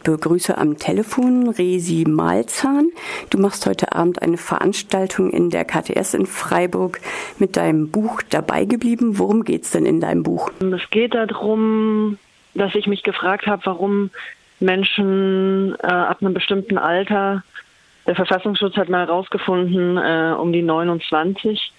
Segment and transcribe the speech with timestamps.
[0.00, 2.88] Ich begrüße am Telefon Resi Malzahn.
[3.28, 7.00] Du machst heute Abend eine Veranstaltung in der KTS in Freiburg
[7.38, 9.18] mit deinem Buch dabei geblieben.
[9.18, 10.50] Worum geht es denn in deinem Buch?
[10.60, 12.16] Es geht darum,
[12.54, 14.08] dass ich mich gefragt habe, warum
[14.58, 17.44] Menschen äh, ab einem bestimmten Alter,
[18.06, 21.74] der Verfassungsschutz hat mal herausgefunden, äh, um die 29,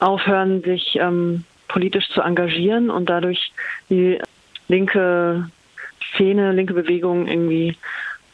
[0.00, 3.52] aufhören, sich ähm, politisch zu engagieren und dadurch
[3.88, 4.18] die
[4.66, 5.48] linke
[6.14, 7.76] Szene, linke Bewegung irgendwie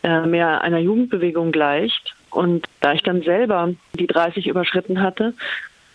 [0.02, 2.14] äh, mehr einer Jugendbewegung gleicht.
[2.30, 5.34] Und da ich dann selber die 30 überschritten hatte,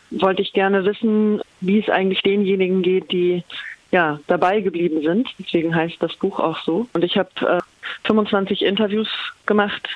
[0.09, 3.43] wollte ich gerne wissen, wie es eigentlich denjenigen geht, die
[3.91, 5.29] ja dabei geblieben sind.
[5.39, 6.87] Deswegen heißt das Buch auch so.
[6.93, 7.59] Und ich habe äh,
[8.05, 9.09] 25 Interviews
[9.45, 9.87] gemacht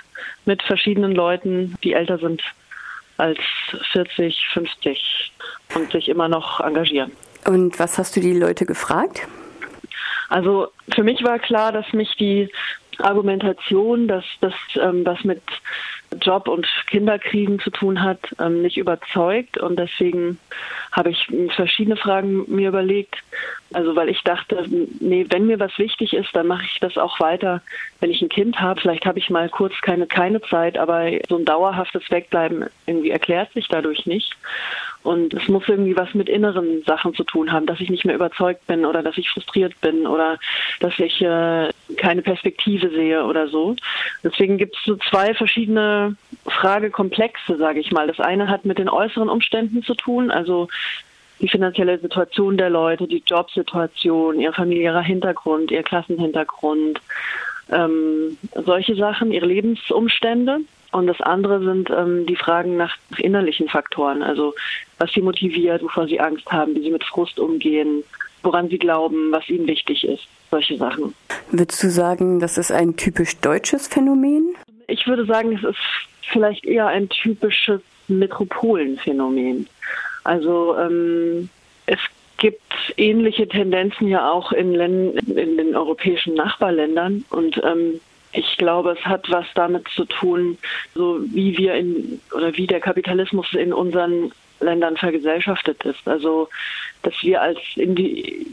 [0.46, 2.42] mit verschiedenen Leuten, die älter sind
[3.18, 3.40] als
[3.92, 5.32] 40, 50
[5.76, 7.12] und sich immer noch engagieren.
[7.46, 9.28] Und was hast du die Leute gefragt?
[10.30, 12.50] Also für mich war klar, dass mich die
[13.00, 15.42] Argumentation, dass das ähm, was mit
[16.22, 19.58] Job und Kinderkriegen zu tun hat, ähm, nicht überzeugt.
[19.58, 20.40] Und deswegen
[20.92, 23.16] habe ich verschiedene Fragen mir überlegt.
[23.74, 24.66] Also weil ich dachte,
[25.00, 27.62] nee, wenn mir was wichtig ist, dann mache ich das auch weiter,
[28.00, 28.80] wenn ich ein Kind habe.
[28.80, 33.52] Vielleicht habe ich mal kurz keine, keine Zeit, aber so ein dauerhaftes Wegbleiben irgendwie erklärt
[33.54, 34.36] sich dadurch nicht.
[35.06, 38.16] Und es muss irgendwie was mit inneren Sachen zu tun haben, dass ich nicht mehr
[38.16, 40.40] überzeugt bin oder dass ich frustriert bin oder
[40.80, 43.76] dass ich äh, keine Perspektive sehe oder so.
[44.24, 46.16] Deswegen gibt es so zwei verschiedene
[46.48, 48.08] Fragekomplexe, sage ich mal.
[48.08, 50.70] Das eine hat mit den äußeren Umständen zu tun, also
[51.40, 57.00] die finanzielle Situation der Leute, die Jobsituation, ihr familiärer Hintergrund, ihr Klassenhintergrund,
[57.70, 60.62] ähm, solche Sachen, ihre Lebensumstände.
[60.96, 64.54] Und das andere sind ähm, die Fragen nach innerlichen Faktoren, also
[64.98, 68.02] was sie motiviert, wovor sie Angst haben, wie sie mit Frust umgehen,
[68.44, 71.14] woran sie glauben, was ihnen wichtig ist, solche Sachen.
[71.52, 74.56] Würdest du sagen, das ist ein typisch deutsches Phänomen?
[74.88, 75.78] Ich würde sagen, es ist
[76.32, 79.68] vielleicht eher ein typisches Metropolenphänomen.
[80.24, 81.50] Also ähm,
[81.88, 82.00] es
[82.38, 88.00] gibt ähnliche Tendenzen ja auch in, Länd in den europäischen Nachbarländern und ähm,
[88.36, 90.58] ich glaube, es hat was damit zu tun,
[90.94, 96.08] so wie wir in oder wie der Kapitalismus in unseren Ländern vergesellschaftet ist.
[96.08, 96.50] Also,
[97.04, 98.48] dass wir als Indi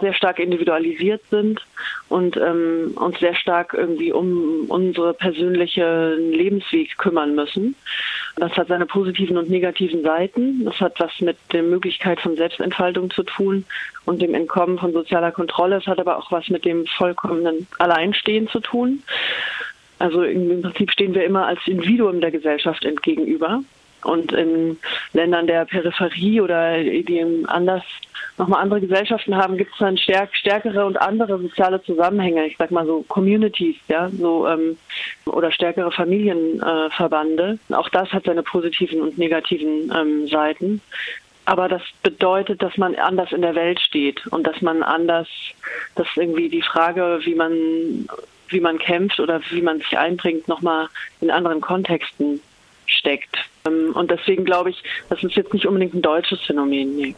[0.00, 1.60] sehr stark individualisiert sind
[2.08, 7.74] und ähm, uns sehr stark irgendwie um unsere persönliche Lebensweg kümmern müssen.
[8.38, 10.64] Das hat seine positiven und negativen Seiten.
[10.64, 13.64] Das hat was mit der Möglichkeit von Selbstentfaltung zu tun
[14.04, 15.76] und dem Entkommen von sozialer Kontrolle.
[15.76, 19.02] Es hat aber auch was mit dem vollkommenen Alleinstehen zu tun.
[19.98, 23.62] Also im Prinzip stehen wir immer als Individuum der Gesellschaft entgegenüber.
[24.04, 24.78] Und in
[25.12, 27.82] Ländern der Peripherie oder die anders
[28.38, 32.70] nochmal andere Gesellschaften haben, gibt es dann stärk, stärkere und andere soziale Zusammenhänge, ich sag
[32.70, 34.76] mal so Communities, ja, so ähm,
[35.26, 37.58] oder stärkere Familienverbande.
[37.68, 40.80] Äh, Auch das hat seine positiven und negativen ähm, Seiten.
[41.44, 45.28] Aber das bedeutet, dass man anders in der Welt steht und dass man anders,
[45.94, 48.06] dass irgendwie die Frage, wie man
[48.50, 50.88] wie man kämpft oder wie man sich einbringt, nochmal
[51.20, 52.40] in anderen Kontexten
[52.86, 53.36] steckt.
[53.66, 56.96] Ähm, und deswegen glaube ich, das ist jetzt nicht unbedingt ein deutsches Phänomen.
[56.96, 57.14] Nee.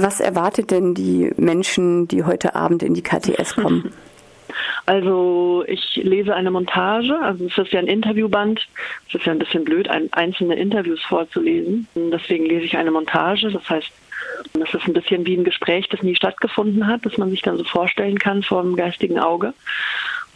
[0.00, 3.92] Was erwartet denn die Menschen, die heute Abend in die KTS kommen?
[4.86, 8.66] Also ich lese eine Montage, also es ist ja ein Interviewband.
[9.08, 11.86] Es ist ja ein bisschen blöd, ein, einzelne Interviews vorzulesen.
[11.94, 13.50] Deswegen lese ich eine Montage.
[13.50, 13.90] Das heißt,
[14.54, 17.58] es ist ein bisschen wie ein Gespräch, das nie stattgefunden hat, das man sich dann
[17.58, 19.52] so vorstellen kann vor dem geistigen Auge.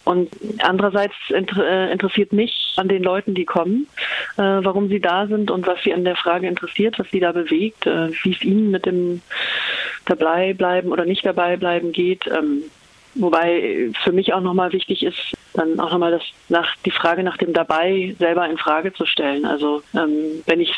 [0.04, 3.86] Und andererseits äh, interessiert mich an den Leuten, die kommen,
[4.36, 7.30] äh, warum sie da sind und was sie an der Frage interessiert, was sie da
[7.30, 9.22] bewegt, äh, wie es ihnen mit dem
[10.16, 12.26] dabei bleiben oder nicht dabei bleiben geht.
[12.26, 12.64] Ähm,
[13.14, 17.36] wobei für mich auch nochmal wichtig ist, dann auch nochmal das nach die Frage nach
[17.36, 19.44] dem dabei selber in Frage zu stellen.
[19.44, 20.72] Also ähm, wenn ich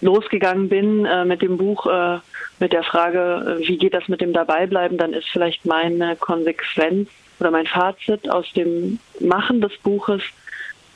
[0.00, 2.18] losgegangen bin äh, mit dem Buch äh,
[2.60, 7.08] mit der Frage, äh, wie geht das mit dem Dabeibleiben, dann ist vielleicht meine Konsequenz
[7.40, 10.22] oder mein Fazit aus dem Machen des Buches,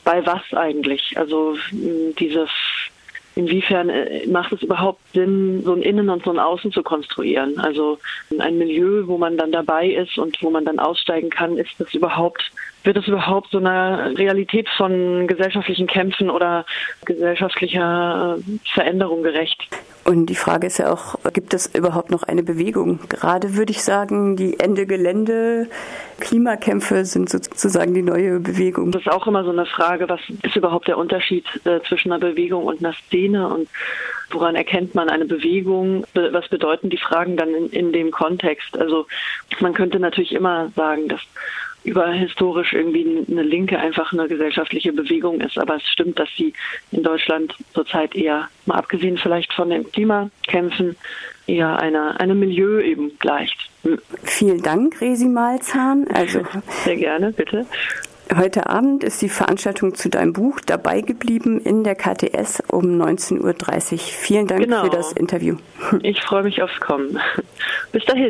[0.05, 1.17] bei was eigentlich?
[1.17, 2.49] Also dieses,
[3.35, 7.59] inwiefern äh, macht es überhaupt Sinn, so ein Innen und so ein Außen zu konstruieren?
[7.59, 7.99] Also
[8.39, 11.93] ein Milieu, wo man dann dabei ist und wo man dann aussteigen kann, ist das
[11.93, 12.51] überhaupt
[12.83, 16.65] wird es überhaupt so einer Realität von gesellschaftlichen Kämpfen oder
[17.05, 19.67] gesellschaftlicher äh, Veränderung gerecht?
[20.05, 22.99] Und die Frage ist ja auch, gibt es überhaupt noch eine Bewegung?
[23.09, 25.67] Gerade würde ich sagen, die Ende Gelände
[26.19, 28.91] Klimakämpfe sind sozusagen die neue Bewegung.
[28.91, 32.19] Das ist auch immer so eine Frage, was ist überhaupt der Unterschied äh, zwischen einer
[32.19, 33.69] Bewegung und einer Szene und
[34.31, 36.05] woran erkennt man eine Bewegung?
[36.13, 38.77] Was bedeuten die Fragen dann in, in dem Kontext?
[38.77, 39.07] Also
[39.59, 41.21] man könnte natürlich immer sagen, dass
[41.83, 45.57] über historisch irgendwie eine Linke einfach eine gesellschaftliche Bewegung ist.
[45.57, 46.53] Aber es stimmt, dass sie
[46.91, 50.95] in Deutschland zurzeit eher, mal abgesehen vielleicht von den Klimakämpfen,
[51.47, 53.57] eher einer, einem Milieu eben gleicht.
[53.83, 53.99] Hm.
[54.23, 56.07] Vielen Dank, Resi Malzahn.
[56.13, 56.41] Also,
[56.83, 57.65] Sehr gerne, bitte.
[58.37, 63.93] Heute Abend ist die Veranstaltung zu deinem Buch dabei geblieben in der KTS um 19.30
[63.93, 63.97] Uhr.
[63.97, 64.83] Vielen Dank genau.
[64.83, 65.55] für das Interview.
[66.03, 67.19] Ich freue mich aufs Kommen.
[67.91, 68.27] Bis dahin.